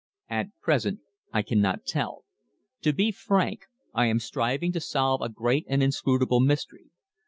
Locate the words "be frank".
2.91-3.65